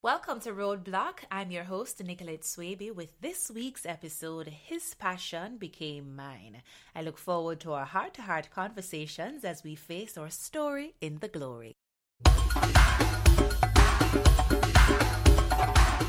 [0.00, 1.24] Welcome to Roadblock.
[1.28, 6.62] I'm your host, Nicolette Swaby, with this week's episode, His Passion Became Mine.
[6.94, 11.18] I look forward to our heart to heart conversations as we face our story in
[11.18, 11.74] the glory.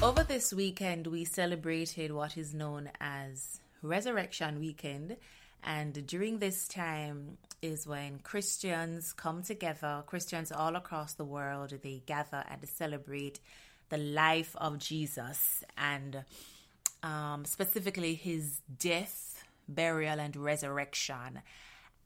[0.04, 5.18] Over this weekend, we celebrated what is known as Resurrection Weekend.
[5.64, 12.04] And during this time is when Christians come together, Christians all across the world, they
[12.06, 13.40] gather and celebrate
[13.90, 16.24] the life of Jesus and
[17.04, 21.42] um, specifically his death, burial, and resurrection.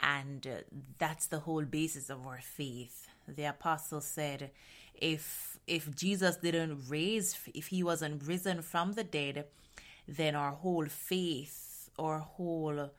[0.02, 0.62] And uh,
[0.98, 3.08] that's the whole basis of our faith.
[3.28, 4.52] The apostle said,
[4.96, 9.45] if if Jesus didn't raise, if he wasn't risen from the dead,
[10.08, 12.92] then our whole faith, our whole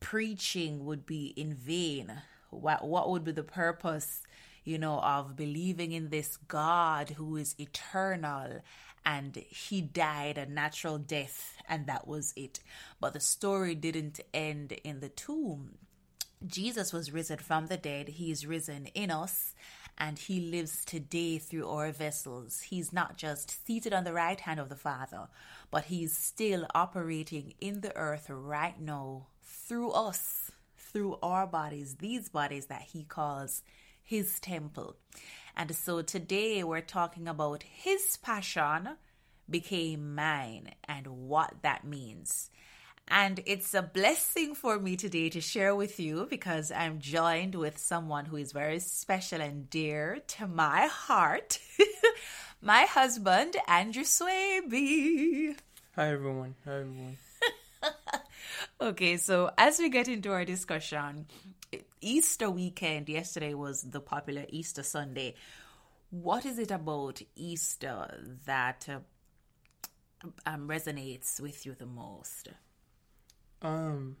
[0.00, 2.12] preaching would be in vain.
[2.50, 4.22] What what would be the purpose
[4.64, 8.60] you know, of believing in this God who is eternal
[9.06, 12.60] and he died a natural death and that was it.
[13.00, 15.76] But the story didn't end in the tomb.
[16.46, 19.54] Jesus was risen from the dead, he is risen in us.
[19.96, 22.62] And he lives today through our vessels.
[22.62, 25.28] He's not just seated on the right hand of the Father,
[25.70, 32.28] but he's still operating in the earth right now through us, through our bodies, these
[32.28, 33.62] bodies that he calls
[34.04, 34.96] his temple.
[35.56, 38.90] And so today we're talking about his passion
[39.48, 42.50] became mine and what that means.
[43.08, 47.76] And it's a blessing for me today to share with you because I'm joined with
[47.78, 51.58] someone who is very special and dear to my heart.
[52.62, 55.54] my husband, Andrew Swaby.
[55.96, 56.54] Hi, everyone.
[56.64, 57.18] Hi, everyone.
[58.80, 61.26] okay, so as we get into our discussion,
[62.00, 65.34] Easter weekend yesterday was the popular Easter Sunday.
[66.10, 69.00] What is it about Easter that uh,
[70.46, 72.48] um, resonates with you the most?
[73.62, 74.16] Um,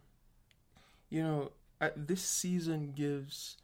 [1.10, 1.52] you know,
[1.96, 3.56] this season gives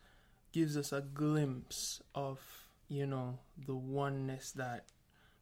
[0.53, 2.41] gives us a glimpse of
[2.89, 4.85] you know the oneness that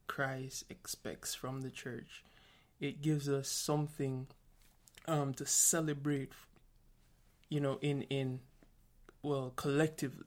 [0.07, 2.25] Christ expects from the church.
[2.81, 4.29] It gives us something
[5.07, 6.33] um, to celebrate
[7.49, 8.41] you know in in
[9.23, 10.27] well collectively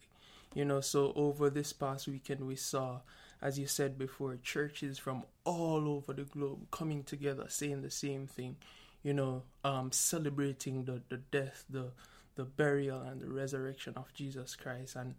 [0.53, 0.81] you know.
[0.81, 2.99] So over this past weekend we saw
[3.41, 8.27] as you said before churches from all over the globe coming together saying the same
[8.27, 8.55] thing
[9.01, 11.91] you know um celebrating the the death the
[12.35, 14.95] the burial and the resurrection of Jesus Christ.
[14.95, 15.15] And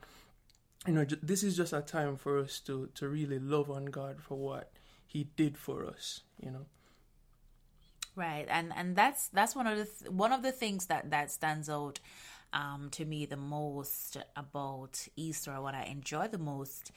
[0.86, 4.20] you know this is just a time for us to to really love on God
[4.20, 4.72] for what
[5.06, 6.66] he did for us you know
[8.14, 11.30] right and and that's that's one of the th- one of the things that that
[11.30, 11.98] stands out
[12.52, 16.92] um, to me the most about Easter, what I enjoy the most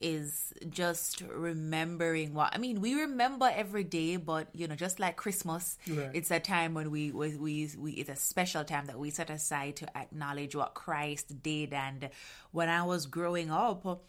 [0.00, 2.80] is just remembering what I mean.
[2.80, 6.10] We remember every day, but you know, just like Christmas, right.
[6.14, 9.28] it's a time when we, we we we it's a special time that we set
[9.28, 11.74] aside to acknowledge what Christ did.
[11.74, 12.08] And
[12.52, 14.02] when I was growing up,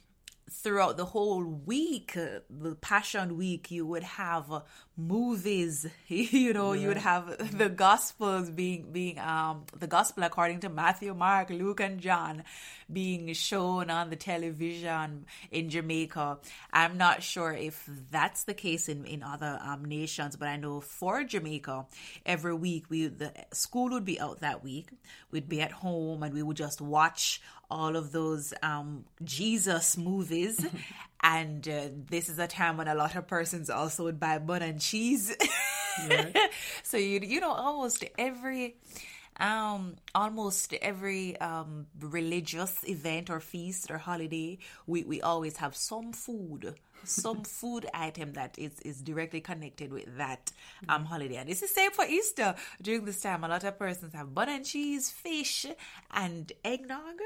[0.50, 4.62] throughout the whole week, uh, the Passion Week, you would have uh,
[4.98, 5.88] movies.
[6.08, 6.82] You know, yeah.
[6.82, 11.80] you would have the Gospels being being um the Gospel according to Matthew, Mark, Luke,
[11.80, 12.44] and John
[12.92, 16.40] being shown on the television in Jamaica.
[16.74, 20.82] I'm not sure if that's the case in in other um, nations, but I know
[20.82, 21.86] for Jamaica,
[22.26, 24.90] every week we the school would be out that week.
[25.32, 30.64] We'd be at home and we would just watch all of those um, Jesus movies.
[31.24, 34.62] and uh, this is a time when a lot of persons also would buy bun
[34.62, 35.36] and cheese.
[36.84, 38.76] so you you know almost every
[39.40, 44.58] um almost every um religious event or feast or holiday
[44.88, 50.18] we we always have some food some food item that is, is directly connected with
[50.18, 50.52] that
[50.90, 51.36] um, holiday.
[51.36, 52.56] And it's the same for Easter.
[52.82, 55.66] During this time, a lot of persons have butter and cheese, fish,
[56.12, 57.20] and eggnog.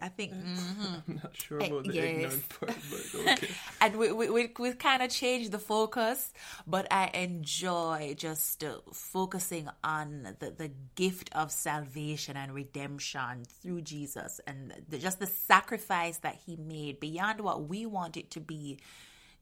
[0.00, 0.32] I think.
[0.32, 1.10] Mm-hmm.
[1.10, 2.04] I'm not sure about the yes.
[2.04, 3.48] eggnog part, but okay.
[3.80, 6.32] and we, we, we, we kind of changed the focus,
[6.66, 13.82] but I enjoy just uh, focusing on the, the gift of salvation and redemption through
[13.82, 18.40] Jesus and the, just the sacrifice that he made beyond what we want it to
[18.40, 18.78] be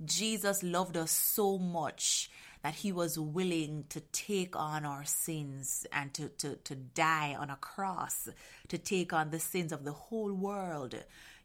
[0.05, 2.31] Jesus loved us so much
[2.63, 7.49] that he was willing to take on our sins and to, to, to die on
[7.51, 8.29] a cross,
[8.69, 10.95] to take on the sins of the whole world.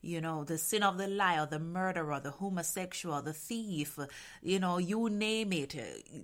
[0.06, 3.98] you know, the sin of the liar, the murderer, the homosexual, the thief,
[4.44, 5.76] you know, you name it,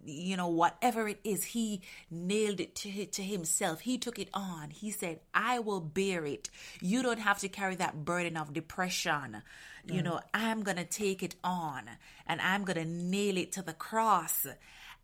[0.05, 1.81] you know, whatever it is, he
[2.11, 3.81] nailed it to, to himself.
[3.81, 4.69] He took it on.
[4.69, 6.49] He said, I will bear it.
[6.79, 9.41] You don't have to carry that burden of depression.
[9.87, 10.05] You mm.
[10.05, 11.83] know, I'm going to take it on
[12.27, 14.45] and I'm going to nail it to the cross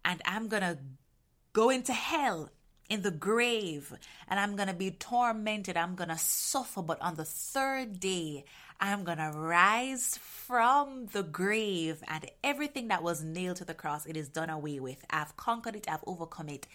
[0.05, 0.77] and I'm going to
[1.53, 2.51] go into hell
[2.89, 3.93] in the grave
[4.27, 5.77] and I'm going to be tormented.
[5.77, 6.81] I'm going to suffer.
[6.81, 8.45] But on the third day,
[8.79, 14.05] I'm going to rise from the grave and everything that was nailed to the cross,
[14.05, 15.03] it is done away with.
[15.09, 15.87] I've conquered it.
[15.89, 16.67] I've overcome it.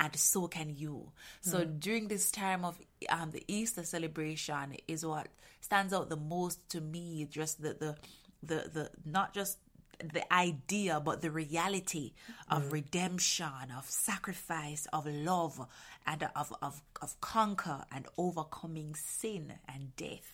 [0.00, 1.12] And so can you.
[1.42, 1.78] So hmm.
[1.78, 2.80] during this time of
[3.10, 5.28] um, the Easter celebration is what
[5.60, 7.28] stands out the most to me.
[7.30, 7.96] Just the the
[8.42, 9.58] the, the not just
[10.02, 12.12] the idea, but the reality
[12.48, 12.70] of hmm.
[12.70, 15.66] redemption, of sacrifice, of love,
[16.06, 20.32] and of, of, of conquer and overcoming sin and death.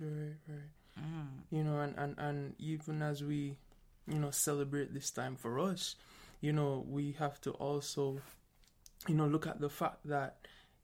[0.00, 0.58] Right, right.
[1.00, 1.26] Mm.
[1.50, 3.56] You know, and, and, and even as we,
[4.06, 5.96] you know, celebrate this time for us,
[6.40, 8.20] you know, we have to also,
[9.06, 10.36] you know, look at the fact that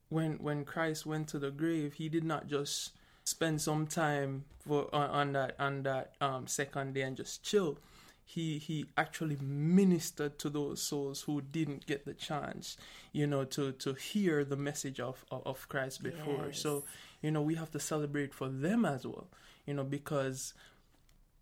[0.09, 2.93] when when Christ went to the grave, he did not just
[3.25, 7.79] spend some time for on, on that on that um, second day and just chill.
[8.25, 12.77] He he actually ministered to those souls who didn't get the chance,
[13.13, 16.47] you know, to to hear the message of of, of Christ before.
[16.47, 16.61] Yes.
[16.61, 16.85] So
[17.21, 19.29] you know we have to celebrate for them as well,
[19.67, 20.55] you know, because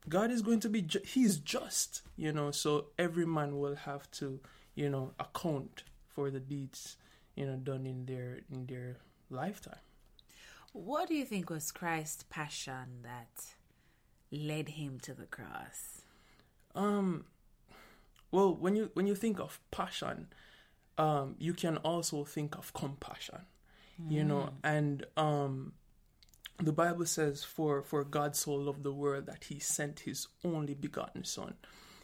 [0.08, 4.10] God is going to be, ju- He's just, you know, so every man will have
[4.12, 4.40] to,
[4.74, 6.96] you know, account for the deeds,
[7.34, 8.96] you know, done in their in their
[9.30, 9.80] lifetime.
[10.72, 13.54] What do you think was Christ's passion that
[14.30, 16.02] led him to the cross?
[16.74, 17.26] Um,
[18.30, 20.28] well, when you when you think of passion,
[20.96, 23.42] um, you can also think of compassion,
[24.08, 25.72] you know, and um,
[26.58, 30.74] the Bible says, "For for God so loved the world that He sent His only
[30.74, 31.54] begotten Son,"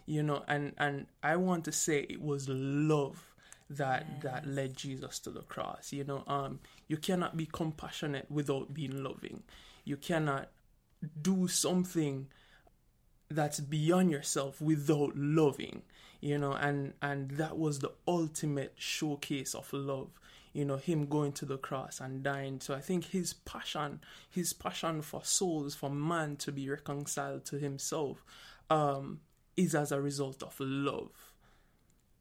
[0.04, 3.27] you know, and and I want to say it was love
[3.70, 5.92] that that led Jesus to the cross.
[5.92, 9.42] You know, um, you cannot be compassionate without being loving.
[9.84, 10.48] You cannot
[11.20, 12.28] do something
[13.30, 15.82] that's beyond yourself without loving
[16.20, 20.08] you know and and that was the ultimate showcase of love
[20.52, 24.00] you know him going to the cross and dying so i think his passion
[24.30, 28.24] his passion for souls for man to be reconciled to himself
[28.70, 29.20] um
[29.56, 31.10] is as a result of love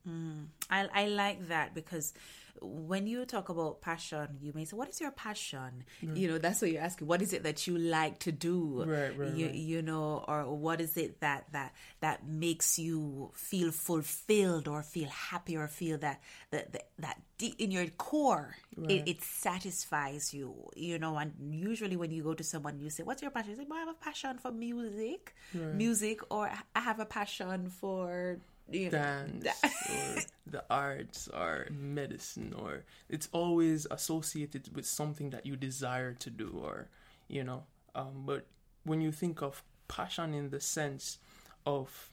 [0.07, 0.47] Mm.
[0.69, 2.13] I, I like that because
[2.61, 6.61] when you talk about passion, you may say, "What is your passion?" You know, that's
[6.61, 7.07] what you're asking.
[7.07, 8.83] What is it that you like to do?
[8.85, 9.55] Right, right, you, right.
[9.55, 15.09] you know, or what is it that that that makes you feel fulfilled or feel
[15.09, 16.21] happy or feel that
[16.51, 18.55] that that, that deep in your core
[18.89, 20.69] it, it satisfies you.
[20.75, 23.57] You know, and usually when you go to someone, you say, "What's your passion?" You
[23.57, 25.35] say, well, "I have a passion for music,
[25.73, 29.47] music," or "I have a passion for." You know, dance
[29.89, 36.29] or the arts or medicine or it's always associated with something that you desire to
[36.29, 36.89] do or
[37.27, 37.63] you know
[37.95, 38.45] um, but
[38.83, 41.19] when you think of passion in the sense
[41.65, 42.09] of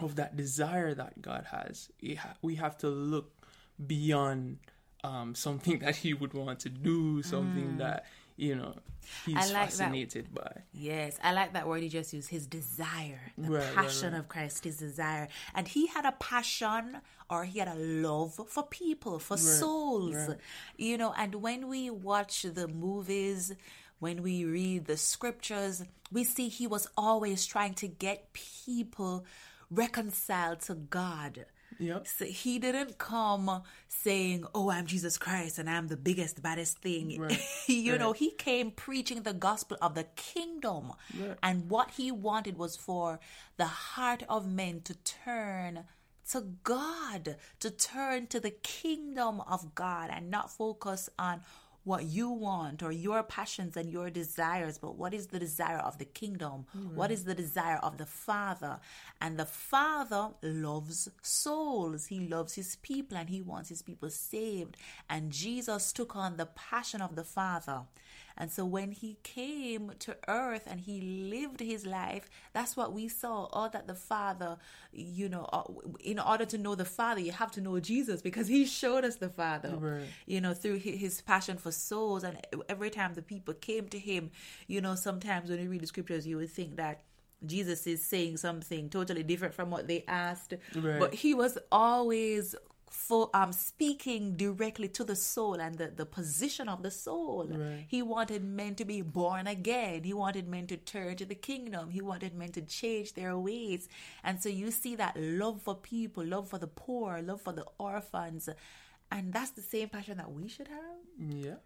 [0.00, 3.30] of that desire that god has ha- we have to look
[3.86, 4.58] beyond
[5.04, 8.04] um, something that he would want to do something that
[8.38, 8.74] you know
[9.26, 9.36] he's.
[9.36, 9.72] I like that.
[9.72, 12.30] fascinated by Yes, I like that word he just used.
[12.30, 14.20] His desire, the Right, right, passion right.
[14.20, 16.98] of Christ, his desire, and he had a passion
[17.28, 20.38] or he had a love for people, for souls, right.
[20.76, 21.12] you know.
[21.16, 23.52] And when we watch the movies,
[23.98, 25.82] when we read the scriptures,
[26.12, 29.24] we see he was always trying to get people
[29.70, 31.44] reconciled to God.
[31.78, 32.06] Yep.
[32.08, 37.18] So he didn't come saying, "Oh, I'm Jesus Christ and I'm the biggest, baddest thing."
[37.20, 37.40] Right.
[37.66, 41.38] you know, he came preaching the gospel of the kingdom, Right.
[41.42, 43.20] and what he wanted was for
[43.56, 45.84] the heart of men to turn
[46.32, 51.40] to God, to turn to the kingdom of God, and not focus on
[51.88, 55.96] what you want or your passions and your desires, but what is the desire of
[55.96, 56.66] the kingdom?
[56.94, 58.78] What is the desire of the Father?
[59.22, 62.06] And the Father loves souls.
[62.06, 64.76] He loves his people and he wants his people saved.
[65.08, 67.80] And Jesus took on the passion of the Father.
[68.40, 73.08] And so when he came to earth and he lived his life, that's what we
[73.08, 73.46] saw.
[73.46, 74.56] All that the Father,
[74.92, 75.64] you know, uh,
[75.98, 79.16] in order to know the Father, you have to know Jesus because he showed us
[79.16, 80.06] the Father Right.
[80.26, 82.22] you know, through his passion for souls.
[82.22, 84.30] And every time the people came to him,
[84.68, 87.02] you know, sometimes when you read the scriptures, you would think that
[87.44, 90.54] Jesus is saying something totally different from what they asked.
[90.74, 90.98] Right.
[91.00, 92.54] But he was always
[92.90, 97.48] for um speaking directly to the soul and the, the position of the soul.
[97.50, 97.86] Right.
[97.88, 100.04] He wanted men to be born again.
[100.04, 101.90] He wanted men to turn to the kingdom.
[101.90, 103.88] He wanted men to change their ways.
[104.24, 107.66] And so you see that love for people, love for the poor, love for the
[107.78, 108.48] orphans.
[109.10, 110.98] And that's the same passion that we should have.
[111.18, 111.56] Yeah,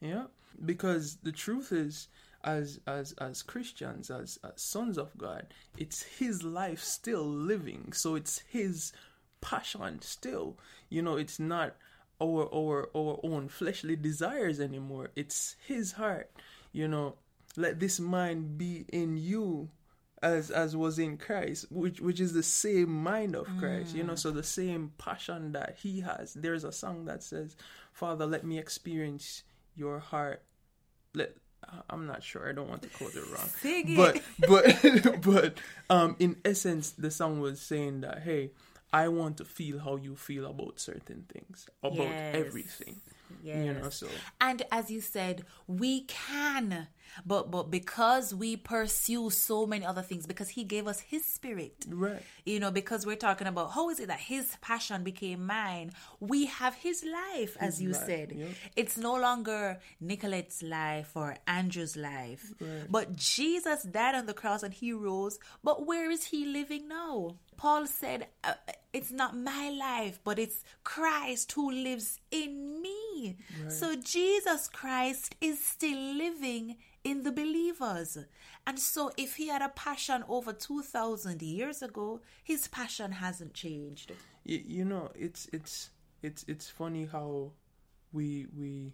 [0.00, 0.24] yeah.
[0.64, 2.08] Because the truth is,
[2.44, 7.92] as as as Christians, as, as sons of God, it's His life still living.
[7.92, 8.92] So it's His
[9.40, 10.58] passion still.
[10.88, 11.76] You know, it's not
[12.20, 15.10] our our our own fleshly desires anymore.
[15.16, 16.30] It's His heart.
[16.72, 17.16] You know,
[17.56, 19.70] let this mind be in you
[20.22, 24.14] as as was in Christ, which which is the same mind of Christ, you know,
[24.14, 26.34] so the same passion that he has.
[26.34, 27.56] There's a song that says,
[27.92, 29.42] Father, let me experience
[29.74, 30.42] your heart.
[31.14, 31.34] Let
[31.88, 33.48] I'm not sure, I don't want to quote it wrong.
[33.60, 38.50] Sing but but but um in essence the song was saying that hey,
[38.92, 42.34] I want to feel how you feel about certain things, about Yes.
[42.34, 43.00] everything.
[43.44, 43.64] Yes.
[43.64, 44.08] You know, so
[44.40, 46.88] And as you said, we can,
[47.24, 51.86] but but because we pursue so many other things, because He gave us His Spirit,
[51.88, 52.20] right.
[52.44, 55.92] you know, because we're talking about how is it that His passion became mine?
[56.18, 58.32] We have His life, as you life, said.
[58.32, 58.48] yep.
[58.74, 62.52] It's no longer Nicolette's life or Andrew's life,
[62.90, 65.38] but Jesus died on the cross and He rose.
[65.62, 67.36] But where is He living now?
[67.60, 68.54] Paul said, uh,
[68.98, 73.36] "It's not my life, but it's Christ who lives in me."
[73.68, 78.16] So Jesus Christ is still living in the believers.
[78.66, 84.12] And so if he had a passion over 2000 years ago, his passion hasn't changed.
[84.44, 85.90] you, you know it's it's
[86.22, 87.52] it's it's funny how
[88.12, 88.92] we we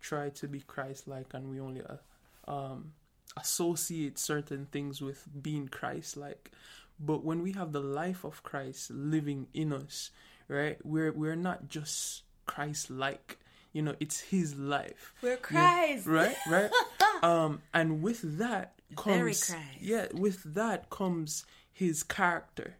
[0.00, 2.92] try to be christ-like and we only uh, um
[3.36, 6.50] associate certain things with being christ-like
[6.98, 10.10] but when we have the life of christ living in us
[10.48, 13.38] right we're we're not just christ-like.
[13.72, 15.12] You know it's his life.
[15.22, 16.06] We're Christ.
[16.18, 16.70] right right.
[17.22, 18.74] Um and with that
[19.04, 19.64] Very comes Christ.
[19.80, 22.76] yeah with that comes his character.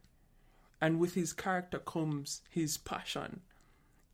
[0.81, 3.41] And with his character comes his passion.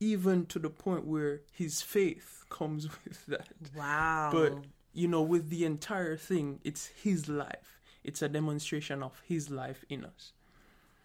[0.01, 3.49] Even to the point where his faith comes with that.
[3.77, 4.31] Wow.
[4.33, 7.74] but you know with the entire thing it's his life
[8.05, 10.33] it's a demonstration of his life in us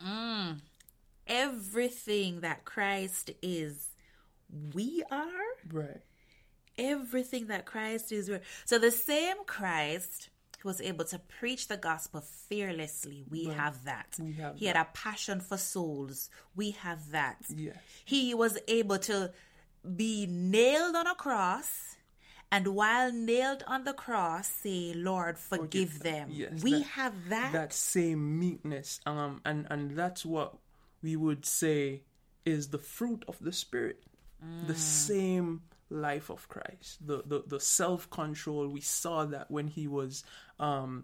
[0.05, 0.57] mm.
[1.27, 3.87] everything that Christ is,
[4.73, 5.47] we are.
[5.71, 6.01] right
[6.77, 8.29] Everything that Christ is.
[8.29, 10.29] we're- So the same Christ
[10.59, 14.15] who was able to preach the gospel fearlessly, we have that.
[14.19, 16.29] We have he had a passion for souls.
[16.55, 17.37] We have that.
[17.55, 17.75] yes
[18.05, 19.31] He was able to
[19.95, 21.95] be nailed on a cross.
[22.51, 26.29] And while nailed on the cross, say, Lord, forgive, them.
[26.31, 27.51] Yes, we that- have that.
[27.53, 30.57] that same meekness um and and that's what
[31.01, 32.01] we would say
[32.45, 34.03] is the fruit of the spirit
[34.67, 40.23] the same life of christ the the, the self-control we saw that when he was
[40.59, 41.03] um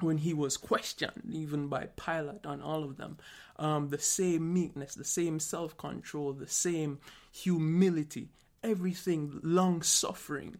[0.00, 3.16] when he was questioned even by pilate on all of them
[3.58, 6.98] um the same meekness the same self-control the same
[7.30, 8.28] humility
[8.62, 10.56] everything long suffering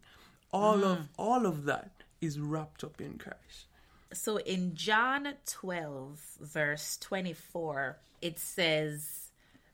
[0.52, 1.08] all of mm.
[1.18, 1.90] all of that
[2.20, 3.66] is wrapped up in christ
[4.12, 9.30] So in John 12, verse 24, it says,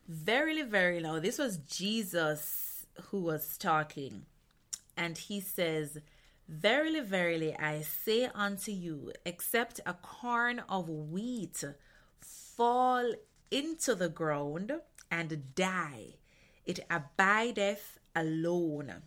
[0.07, 4.25] Verily, verily, now this was Jesus who was talking.
[4.97, 5.99] And he says,
[6.47, 11.63] Verily, verily, I say unto you, except a corn of wheat
[12.19, 13.13] fall
[13.49, 14.73] into the ground
[15.09, 16.15] and die,
[16.65, 19.01] it abideth alone.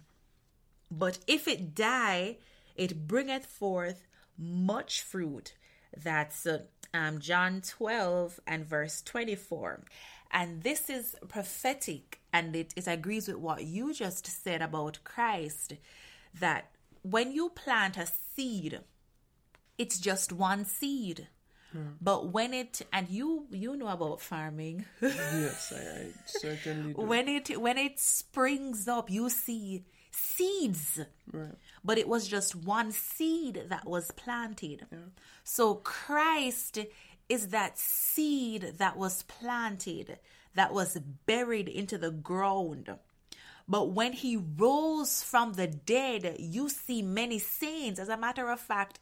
[0.90, 2.36] But if it die,
[2.76, 5.54] it bringeth forth much fruit.
[5.96, 6.62] That's uh,
[6.94, 9.80] um, John 12 and verse 24.
[10.30, 15.74] And this is prophetic, and it, it agrees with what you just said about Christ
[16.38, 16.70] that
[17.02, 18.80] when you plant a seed,
[19.78, 21.28] it's just one seed.
[21.72, 21.88] Hmm.
[22.00, 24.84] But when it and you you know about farming.
[25.02, 27.02] Yes, I, I certainly do.
[27.02, 31.00] when it when it springs up you see seeds.
[31.30, 31.54] Right.
[31.84, 34.87] but it was just one seed that was planted.
[35.44, 36.78] So christ
[37.28, 40.18] is that seed that was planted
[40.54, 40.96] that was
[41.26, 42.88] buried into the ground.
[43.68, 48.00] But when he rose from the dead you see many saints.
[48.00, 48.98] As a matter of fact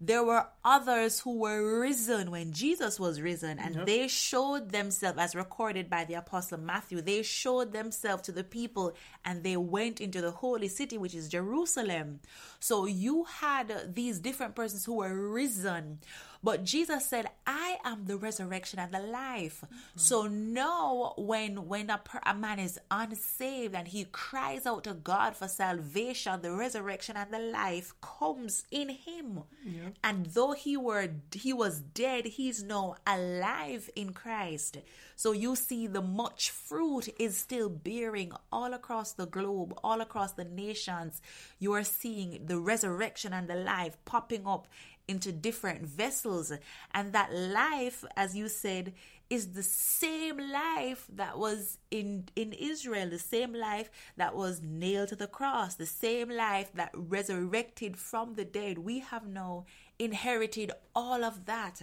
[0.00, 5.34] there were others who were risen when Jesus was risen, and they showed themselves, as
[5.34, 10.20] recorded by the Apostle Matthew, they showed themselves to the people and they went into
[10.20, 12.20] the holy city, which is Jerusalem.
[12.60, 15.98] So you had these different persons who were risen,
[16.42, 19.64] But Jesus said, I am the resurrection and the life.
[19.64, 19.74] Mm-hmm.
[19.96, 24.94] So now when when a, per, a man is unsaved and he cries out to
[24.94, 29.42] God for salvation, the resurrection and the life comes in him.
[29.64, 29.94] Yep.
[30.04, 34.78] And though he were he was dead, he's now alive in Christ.
[35.16, 40.32] So you see the much fruit is still bearing all across the globe, all across
[40.32, 41.20] the nations.
[41.58, 44.68] You are seeing the resurrection and the life popping up
[45.08, 46.52] into different vessels.
[46.94, 48.92] And that life, as you said,
[49.30, 55.08] is the same life that was in in Israel, the same life that was nailed
[55.08, 58.78] to the cross, the same life that resurrected from the dead.
[58.78, 59.66] We have now
[59.98, 61.82] inherited all of that.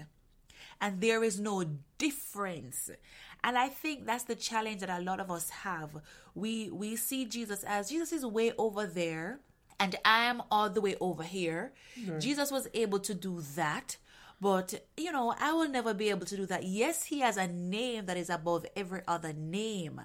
[0.82, 1.64] And there is no
[1.98, 2.90] difference.
[3.44, 6.02] And I think that's the challenge that a lot of us have.
[6.34, 9.40] We we see Jesus as Jesus is way over there
[9.80, 11.74] and I am all the way over here.
[12.08, 12.20] Right.
[12.20, 13.98] Jesus was able to do that.
[14.42, 16.66] But, you know, I will never be able to do that.
[16.66, 20.02] Yes, he has a name that is above every other name.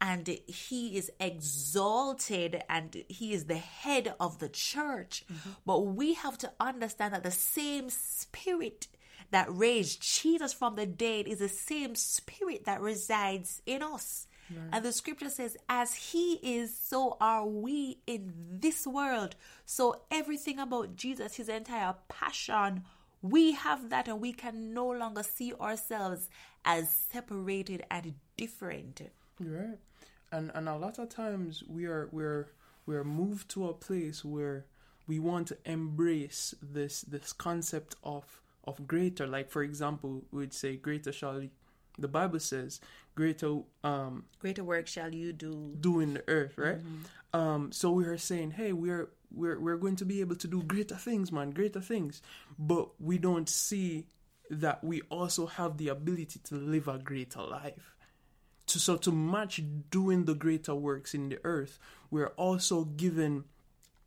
[0.00, 5.24] And he is exalted and he is the head of the church.
[5.32, 5.50] Mm-hmm.
[5.64, 8.88] But we have to understand that the same spirit
[9.30, 14.26] that raised Jesus from the dead is the same spirit that resides in us.
[14.50, 14.68] Right.
[14.72, 19.36] And the scripture says, as he is, so are we in this world.
[19.64, 22.84] So everything about Jesus, his entire passion,
[23.22, 26.28] we have that and we can no longer see ourselves
[26.64, 29.02] as separated and different.
[29.40, 29.78] Right.
[30.32, 32.48] And and a lot of times we are we're
[32.84, 34.66] we're moved to a place where
[35.06, 39.26] we want to embrace this this concept of of greater.
[39.26, 41.42] Like for example, we'd say greater shall
[41.98, 42.80] the Bible says
[43.16, 46.78] greater um greater work shall you do do in the earth, right?
[46.78, 47.40] Mm-hmm.
[47.40, 50.62] Um so we are saying, hey, we're we're we're going to be able to do
[50.62, 52.22] greater things, man, greater things.
[52.58, 54.06] But we don't see
[54.50, 57.96] that we also have the ability to live a greater life.
[58.68, 61.78] To so to match doing the greater works in the earth,
[62.10, 63.44] we're also given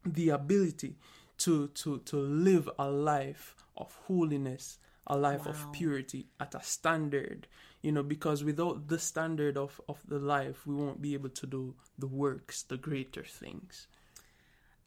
[0.06, 0.96] the ability
[1.40, 4.78] to to to live a life of holiness,
[5.08, 5.52] a life wow.
[5.52, 7.48] of purity at a standard
[7.82, 11.48] you know because without the standard of of the life we won't be able to
[11.48, 13.88] do the works the greater things.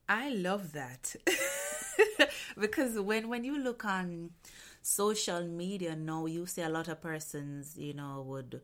[0.09, 1.14] I love that.
[2.59, 4.31] Because when when you look on
[4.83, 8.61] social media now you see a lot of persons you know would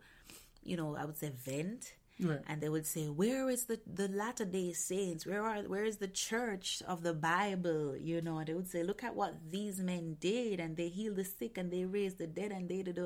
[0.65, 2.41] you know i would say vent Right.
[2.49, 5.25] And they would say, "Where is the the Latter Day Saints?
[5.25, 7.97] Where are where is the Church of the Bible?
[7.97, 11.17] You know?" And they would say, "Look at what these men did, and they healed
[11.17, 12.99] the sick, and they raised the dead, and they did."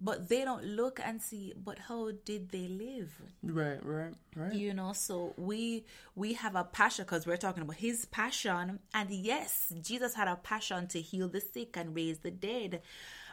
[0.00, 4.72] But they don't look and see but how did they live right right right you
[4.72, 5.84] know so we
[6.16, 10.36] we have a passion because we're talking about his passion and yes jesus had a
[10.36, 12.80] passion to heal the sick and raise the dead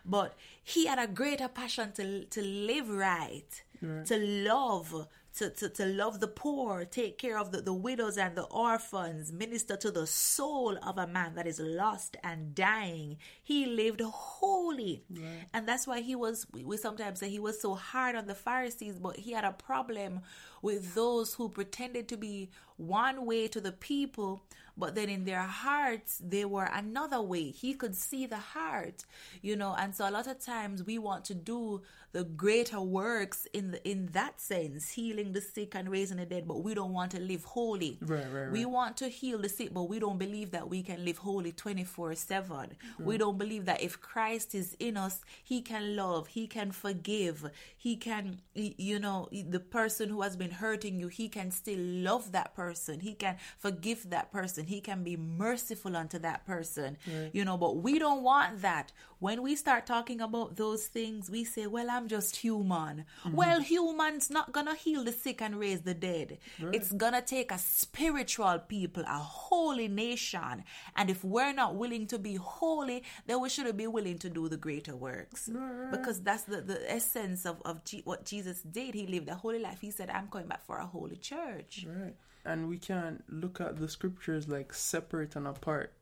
[0.05, 4.05] but he had a greater passion to to live right, right.
[4.05, 5.07] to love
[5.39, 9.31] to, to, to love the poor, take care of the, the widows and the orphans,
[9.31, 13.17] minister to the soul of a man that is lost and dying.
[13.41, 15.03] He lived holy.
[15.09, 15.45] Right.
[15.53, 18.99] And that's why he was, we sometimes say he was so hard on the Pharisees,
[18.99, 20.21] but he had a problem
[20.61, 24.43] with those who pretended to be one way to the people,
[24.79, 27.51] but then in their hearts they were another way.
[27.51, 29.05] He could see the heart,
[29.41, 33.47] you know, and so a lot of times we want to do the greater works
[33.53, 36.91] in the in that sense, healing the sick and raising the dead, but we don't
[36.91, 37.99] want to live holy.
[38.01, 38.51] Right, right, right.
[38.51, 41.51] We want to heal the sick, but we don't believe that we can live holy
[41.51, 42.49] twenty four seven.
[42.55, 43.05] Mm-hmm.
[43.05, 47.51] We don't believe that if Christ is in us, He can love, He can forgive,
[47.77, 52.31] He can, you know, the person who has been hurting you, He can still love
[52.31, 57.31] that person, He can forgive that person, He can be merciful unto that person, right.
[57.33, 57.57] you know.
[57.57, 58.91] But we don't want that.
[59.19, 63.35] When we start talking about those things, we say, "Well, I'm just human." Mm-hmm.
[63.35, 66.37] Well, human's not gonna heal the sick and raise the dead.
[66.61, 66.75] Right.
[66.75, 70.63] It's gonna take a spiritual people, a holy nation.
[70.95, 74.47] And if we're not willing to be holy, then we shouldn't be willing to do
[74.47, 75.49] the greater works.
[75.51, 75.91] Right.
[75.91, 78.93] Because that's the, the essence of, of G- what Jesus did.
[78.93, 79.79] He lived a holy life.
[79.81, 81.85] He said, I'm coming back for a holy church.
[81.87, 82.15] Right.
[82.45, 85.93] And we can't look at the scriptures like separate and apart.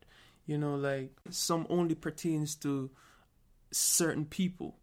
[0.46, 2.90] You know, like some only pertains to
[3.70, 4.78] certain people.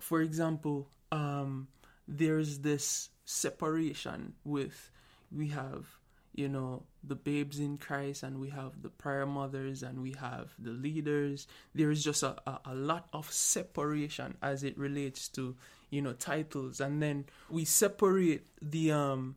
[0.00, 1.68] For example, um,
[2.08, 4.90] there's this separation with
[5.30, 5.86] we have
[6.34, 10.52] you know the babes in christ and we have the prayer mothers and we have
[10.58, 15.54] the leaders there is just a, a, a, lot of separation as it relates to
[15.90, 19.36] you know titles and then we separate the um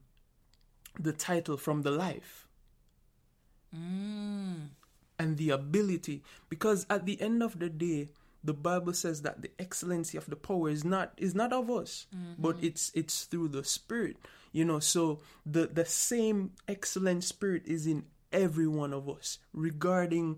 [0.99, 2.47] the title from the life
[3.75, 4.67] mm.
[5.19, 8.09] and the ability because at the end of the day
[8.43, 12.05] the Bible says that the excellency of the power is not is not of us,
[12.37, 14.15] but it's it's through the Spirit.
[14.53, 20.37] You know, so the the same excellent Spirit is in every one of us regarding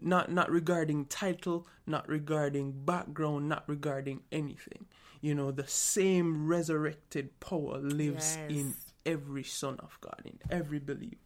[0.00, 4.86] not not regarding title, not regarding background, not regarding anything.
[5.20, 8.50] You know, the same resurrected power lives Yes.
[8.50, 8.74] in
[9.06, 11.16] every son of God, in every believer.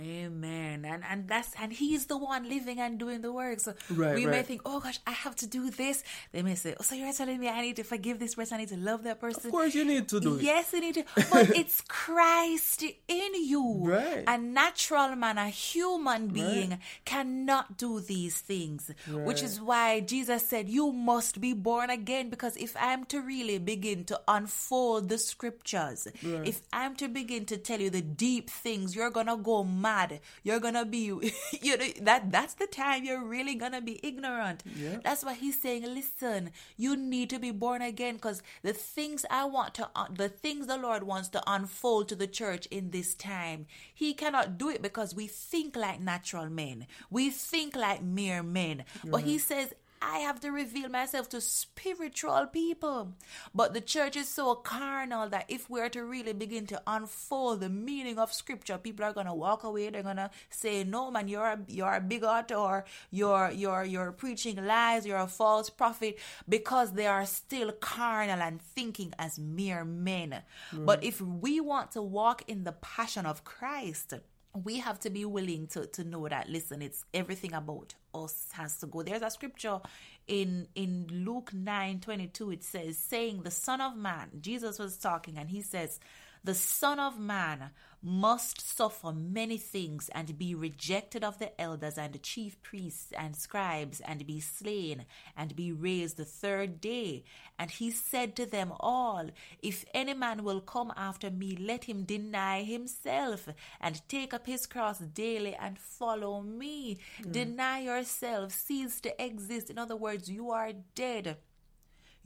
[0.00, 0.84] Amen.
[0.84, 3.60] And and that's and he's the one living and doing the work.
[3.60, 6.02] So Right, we may think, oh gosh, I have to do this.
[6.32, 8.60] They may say, oh, so you're telling me I need to forgive this person, I
[8.60, 9.46] need to love that person.
[9.46, 10.42] Of course, you need to do it.
[10.42, 11.04] Yes, you need to.
[11.30, 13.80] But it's Christ in you.
[13.82, 14.24] Right.
[14.26, 18.90] A natural man, a human being cannot do these things.
[19.08, 22.30] Which is why Jesus said, You must be born again.
[22.30, 27.56] Because if I'm to really begin to unfold the scriptures, if I'm to begin to
[27.56, 30.20] tell you the deep things, you're gonna go mad.
[30.46, 31.04] You're gonna be
[31.66, 34.62] you know that that's the time you're really gonna be ignorant.
[34.84, 34.98] Yeah.
[35.04, 39.44] That's why he's saying, listen, you need to be born again because the things I
[39.56, 39.88] want to,
[40.22, 43.66] the things the Lord wants to unfold to the church in this time,
[44.02, 46.86] he cannot do it because we think like natural men.
[47.10, 48.84] We think like mere men.
[49.04, 53.14] But he says, I have to reveal myself to spiritual people.
[53.54, 57.70] But the church is so carnal that if we're to really begin to unfold the
[57.70, 59.88] meaning of scripture, people are gonna walk away.
[59.88, 64.64] They're gonna say, No man, you're a you're a bigot or you're you're you're preaching
[64.64, 70.42] lies, you're a false prophet, because they are still carnal and thinking as mere men.
[70.72, 74.14] But if we want to walk in the passion of Christ,
[74.62, 78.76] we have to be willing to, to know that listen it's everything about us has
[78.78, 79.02] to go.
[79.02, 79.80] There's a scripture
[80.26, 85.36] in in luke 9 22 it says saying the son of man jesus was talking
[85.36, 86.00] and he says
[86.44, 87.70] the son of man
[88.02, 93.34] must suffer many things and be rejected of the elders and the chief priests and
[93.34, 97.24] scribes and be slain and be raised the third day.
[97.58, 99.30] And he said to them all
[99.62, 103.48] if any man will come after me let him deny himself
[103.80, 106.98] and take up his cross daily and follow me.
[107.22, 107.32] Hmm.
[107.32, 109.70] Deny yourself cease to exist.
[109.70, 111.38] In other words you are dead.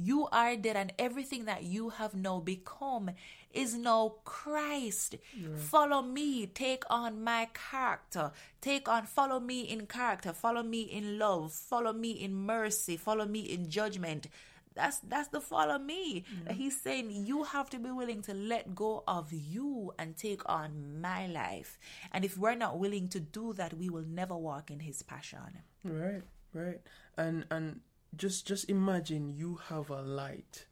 [0.01, 3.11] You are dead, and everything that you have now become
[3.53, 5.17] is now Christ.
[5.57, 11.19] Follow me, take on my character, take on, follow me in character, follow me in
[11.19, 14.29] love, follow me in mercy, follow me in judgment.
[14.75, 16.25] That's that's the follow me.
[16.53, 21.01] He's saying you have to be willing to let go of you and take on
[21.01, 21.79] my life.
[22.13, 25.41] And if we're not willing to do that, we will never walk in his passion.
[25.83, 26.81] Right, right.
[27.17, 27.81] And and
[28.17, 30.67] just just imagine you have a light,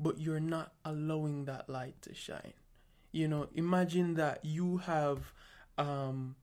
[0.00, 2.54] but you're not allowing that light to shine.
[3.12, 5.32] You know, imagine that you have
[5.78, 6.34] um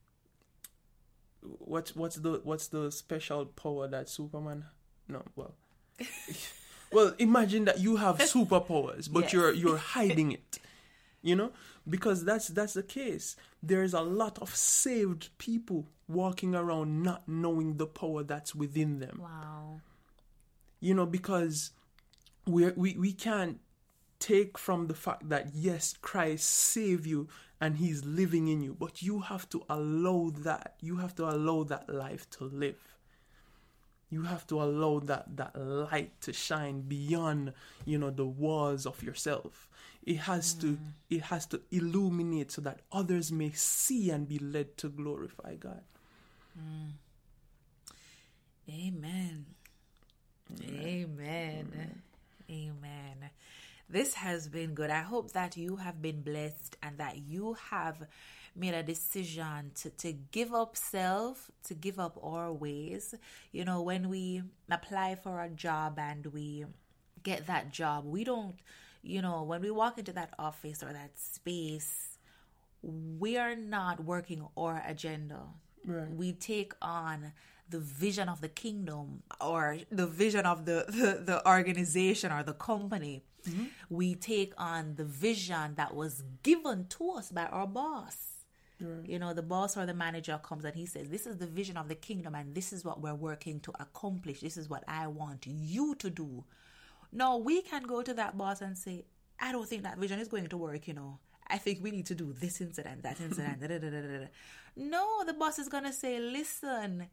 [1.59, 4.65] what's what's the what's the special power that Superman
[5.07, 5.53] no, well
[6.91, 9.33] well imagine that you have superpowers but Yes.
[9.33, 10.59] you're you're hiding it
[11.21, 11.51] you know
[11.87, 17.77] because that's that's the case there's a lot of saved people walking around not knowing
[17.77, 19.81] the power that's within them Wow.
[20.79, 21.71] you know because
[22.47, 23.59] we we we can't
[24.19, 27.27] take from the fact that yes Christ saved you
[27.61, 31.63] and he's living in you but you have to allow that you have to allow
[31.63, 32.77] that life to live.
[34.09, 37.53] You have to allow that that light to shine beyond
[37.85, 39.67] you know the walls of yourself.
[40.05, 40.77] It has to mm.
[41.09, 45.81] it has to illuminate so that others may see and be led to glorify god.
[48.69, 49.45] Amen.
[50.63, 52.01] Amen.
[52.49, 53.29] Amen.
[53.97, 54.91] This has been good.
[54.91, 58.05] I hope that you have been blessed and that you have
[58.55, 63.15] made a decision to, to give up self, to give up our ways.
[63.51, 66.65] You know, when we apply for a job and we
[67.23, 68.53] get that job, we don't,
[69.01, 72.19] you know, when we walk into that office or that space,
[72.83, 75.41] we are not working our agenda.
[75.83, 76.11] Right.
[76.11, 77.33] We take on
[77.67, 82.53] the vision of the kingdom or the vision of the, the, the organization or the
[82.53, 83.23] company.
[83.47, 83.65] Mm-hmm.
[83.89, 88.17] We take on the vision that was given to us by our boss.
[89.05, 91.77] You know, the boss or the manager comes and he says, This is the vision
[91.77, 94.41] of the kingdom, and this is what we're working to accomplish.
[94.41, 96.43] This is what I want you to do.
[97.11, 99.05] No, we can go to that boss and say,
[99.39, 101.19] I don't think that vision is going to work, you know.
[101.47, 103.59] I think we need to do this incident, that incident.
[103.61, 104.27] da, da, da, da, da, da.
[104.75, 107.07] No, the boss is going to say, listen,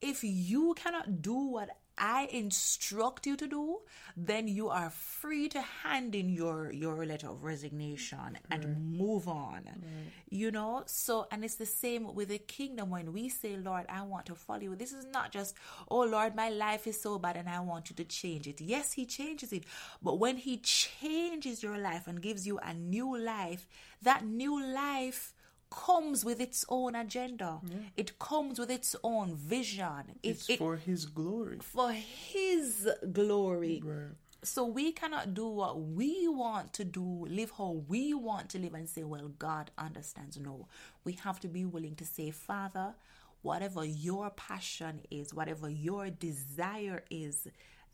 [0.00, 3.78] if you cannot do what I instruct you to do,
[4.16, 8.78] then you are free to hand in your your letter of resignation and right.
[8.78, 9.62] move on.
[9.64, 10.12] Right.
[10.28, 14.02] You know, so and it's the same with the kingdom when we say, Lord, I
[14.02, 14.76] want to follow you.
[14.76, 15.54] This is not just,
[15.88, 18.60] oh Lord, my life is so bad and I want you to change it.
[18.60, 19.64] Yes, He changes it,
[20.02, 23.66] but when He changes your life and gives you a new life,
[24.02, 25.32] that new life
[25.70, 27.60] comes with its own agenda.
[27.62, 27.76] Yeah.
[27.96, 30.18] It comes with its own vision.
[30.22, 31.58] It's it, for His glory.
[31.60, 33.82] For His glory.
[33.84, 34.12] Right.
[34.42, 38.74] So we cannot do what we want to do, live how we want to live,
[38.74, 40.38] and say, well, God understands.
[40.38, 40.68] No.
[41.04, 42.94] We have to be willing to say, Father,
[43.42, 47.48] whatever your passion is, whatever your desire is,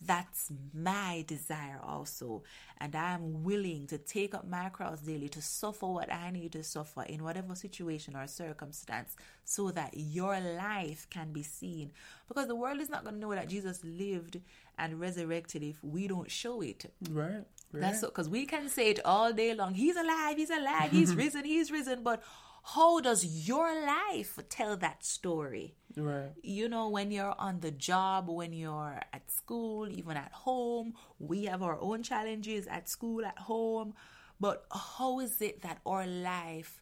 [0.05, 2.43] that's my desire also.
[2.79, 6.53] And I am willing to take up my cross daily to suffer what I need
[6.53, 11.93] to suffer in whatever situation or circumstance so that your life can be seen.
[12.29, 14.41] Because the world is not going to know that Jesus lived
[14.79, 16.93] and resurrected if we don't show it.
[17.11, 17.31] Right.
[17.31, 17.45] right.
[17.73, 19.75] That's because we can say it all day long.
[19.75, 22.03] He's alive, he's alive, he's risen, he's risen.
[22.03, 22.23] But
[22.63, 25.75] how does your life tell that story?
[25.97, 26.31] Right.
[26.43, 31.45] You know, when you're on the job, when you're at school, even at home, we
[31.47, 33.95] have our own challenges at school, at home.
[34.41, 36.81] But how is it that our life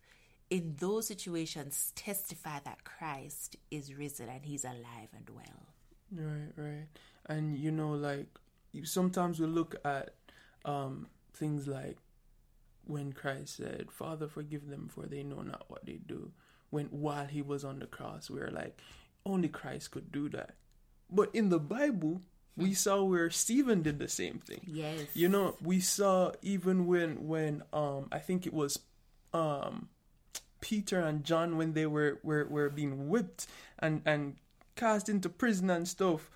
[0.50, 5.66] in those situations testify that Christ is risen and he's alive and well?
[6.12, 6.86] Right, right.
[7.26, 8.28] And you know, like
[8.84, 10.14] sometimes we look at
[10.64, 11.96] um, things like
[12.84, 16.32] when Christ said, Father, forgive them for they know not what they do.
[16.70, 18.78] When while he was on the cross, we are like,
[19.26, 20.54] only Christ could do that.
[21.10, 22.22] But in the Bible,
[22.56, 22.74] we hmm.
[22.74, 24.60] saw where Stephen did the same thing.
[24.66, 25.06] Yes.
[25.14, 28.78] You know, we saw even when when um I think it was
[29.32, 29.88] um
[30.60, 33.46] Peter and John when they were were, were being whipped
[33.78, 34.36] and and
[34.76, 36.30] cast into prison and stuff.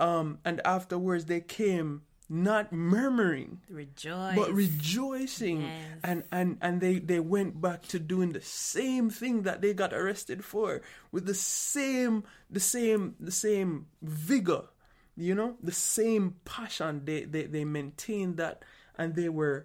[0.00, 4.34] Um and afterwards they came not murmuring rejoice.
[4.34, 5.62] but rejoicing.
[5.62, 6.00] Yes.
[6.02, 9.92] and and and they they went back to doing the same thing that they got
[9.92, 14.62] arrested for with the same the same the same vigor
[15.16, 18.62] you know the same passion they they, they maintained that
[18.98, 19.64] and they were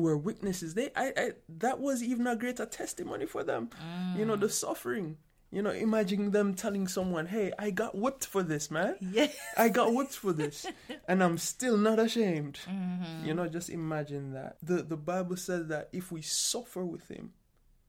[0.00, 0.74] were witnesses.
[0.74, 3.70] They I, I that was even a greater testimony for them.
[3.80, 4.18] Mm.
[4.18, 5.18] you know the suffering
[5.54, 8.96] you know, imagine them telling someone, "Hey, I got whipped for this, man.
[9.00, 10.66] Yes, I got whipped for this,
[11.08, 13.26] and I'm still not ashamed." Mm-hmm.
[13.26, 14.56] You know, just imagine that.
[14.62, 17.32] the The Bible says that if we suffer with Him,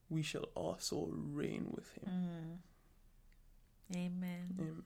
[0.09, 2.61] we shall also reign with Him.
[3.91, 3.97] Mm.
[3.97, 4.53] Amen.
[4.59, 4.83] Amen.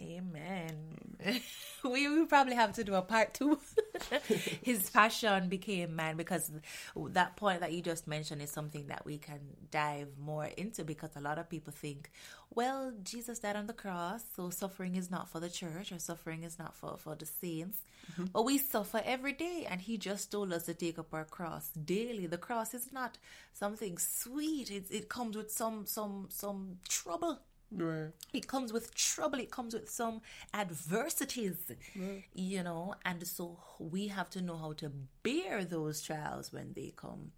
[0.00, 1.40] Amen.
[1.84, 3.58] we will probably have to do a part two.
[4.62, 6.50] His passion became man because
[6.96, 11.10] that point that you just mentioned is something that we can dive more into because
[11.16, 12.10] a lot of people think,
[12.54, 16.42] well, Jesus died on the cross, so suffering is not for the church or suffering
[16.42, 17.80] is not for, for the saints.
[18.12, 18.26] Mm-hmm.
[18.32, 21.68] But we suffer every day, and He just told us to take up our cross
[21.70, 22.26] daily.
[22.26, 23.18] The cross is not
[23.52, 28.10] something sweet; it, it comes with some some some trouble Right.
[28.32, 29.38] It comes with trouble.
[29.38, 30.22] It comes with some
[30.54, 32.24] adversities, right.
[32.34, 34.90] you know, and so we have to know how to
[35.22, 37.32] bear those trials when they come.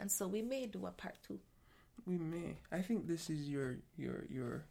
[0.00, 1.38] And so we may do a part two.
[2.06, 2.56] We may.
[2.72, 4.64] I think this is your your your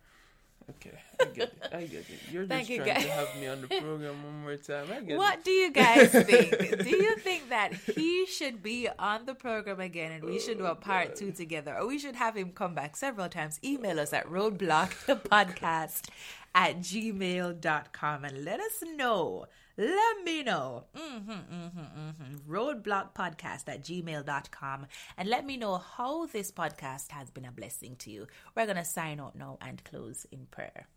[0.67, 1.63] Okay, I get it.
[1.71, 2.19] I get it.
[2.31, 3.03] You're just you, trying guys.
[3.03, 4.87] to have me on the program one more time.
[4.91, 5.43] I get what it.
[5.43, 6.57] do you guys think?
[6.83, 10.57] do you think that he should be on the program again and we oh, should
[10.57, 11.17] do a oh, part God.
[11.17, 11.77] two together?
[11.77, 13.59] Or we should have him come back several times?
[13.63, 16.09] Email us at roadblockthepodcast
[16.55, 19.45] at gmail.com and let us know
[19.77, 20.85] let me know.
[20.95, 22.53] Mm-hmm, mm-hmm, mm-hmm.
[22.53, 24.85] Roadblock podcast at gmail.com.
[25.17, 28.27] And let me know how this podcast has been a blessing to you.
[28.55, 30.87] We're going to sign out now and close in prayer.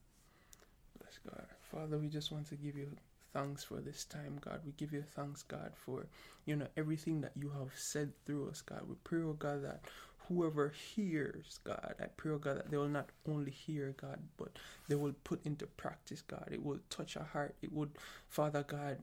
[1.01, 1.47] Bless God.
[1.73, 2.89] Father, we just want to give you
[3.33, 4.61] thanks for this time, God.
[4.65, 6.07] We give you thanks, God, for
[6.47, 8.83] you know everything that you have said through us, God.
[8.89, 9.81] We pray, oh God, that
[10.29, 14.59] whoever hears, God, I pray, oh God, that they will not only hear, God, but
[14.89, 16.49] they will put into practice, God.
[16.51, 17.55] It will touch a heart.
[17.63, 17.91] It would,
[18.29, 18.99] Father God,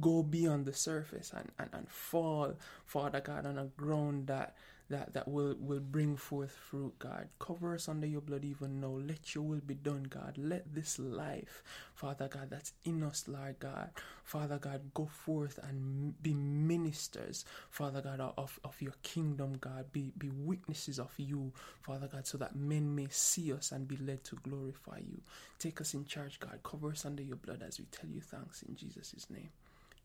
[0.00, 2.54] go beyond the surface and, and, and fall,
[2.86, 4.56] Father God, on a ground that
[4.92, 7.28] that that will will bring forth fruit god.
[7.38, 8.98] Cover us under your blood even now.
[9.00, 10.36] Let your will be done god.
[10.38, 11.62] Let this life
[11.94, 13.90] father god that's in us lord god
[14.24, 19.86] father god go forth and be ministers father god of, of your kingdom god.
[19.92, 23.96] Be be witnesses of you father god so that men may see us and be
[23.96, 25.20] led to glorify you.
[25.58, 26.60] Take us in charge god.
[26.62, 29.50] Cover us under your blood as we tell you thanks in jesus' name.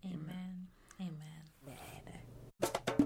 [0.06, 0.68] Amen.
[1.00, 2.37] Amen, amen.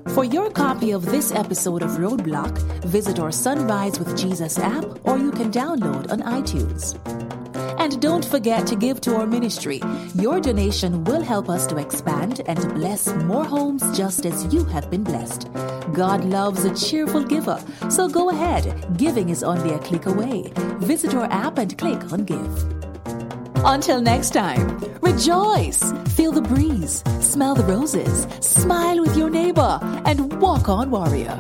[0.10, 5.18] For your copy of this episode of Roadblock, visit our Sunrise with Jesus app or
[5.18, 7.00] you can download on iTunes.
[7.80, 9.82] And don't forget to give to our ministry.
[10.16, 14.66] Your donation will help us to expand and to bless more homes just as you
[14.66, 15.48] have been blessed.
[15.94, 18.98] God loves a cheerful giver, so go ahead.
[18.98, 20.52] Giving is only a click away.
[20.80, 22.91] Visit our app and click on Give.
[23.64, 25.84] Until next time, rejoice,
[26.16, 31.38] feel the breeze, smell the roses, smile with your neighbor, and walk on, warrior.